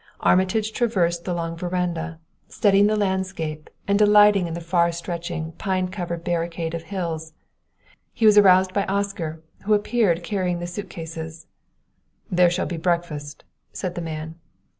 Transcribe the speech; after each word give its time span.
Armitage 0.21 0.71
traversed 0.73 1.25
the 1.25 1.33
long 1.35 1.55
veranda, 1.55 2.17
studying 2.47 2.87
the 2.87 2.95
landscape, 2.95 3.69
and 3.87 3.99
delighting 3.99 4.47
in 4.47 4.55
the 4.55 4.59
far 4.59 4.91
stretching 4.91 5.51
pine 5.59 5.89
covered 5.89 6.23
barricade 6.23 6.73
of 6.73 6.81
hills. 6.85 7.33
He 8.11 8.25
was 8.25 8.35
aroused 8.35 8.73
by 8.73 8.85
Oscar, 8.85 9.43
who 9.65 9.75
appeared 9.75 10.23
carrying 10.23 10.57
the 10.59 10.65
suit 10.65 10.89
cases. 10.89 11.45
"There 12.31 12.49
shall 12.49 12.65
be 12.65 12.77
breakfast," 12.77 13.43
said 13.73 13.93
the 13.93 14.01
man. 14.01 14.39